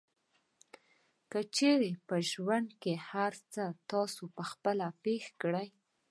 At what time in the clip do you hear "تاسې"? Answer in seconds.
3.89-4.23